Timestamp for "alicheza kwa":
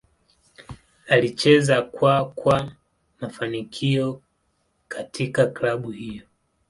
1.07-2.29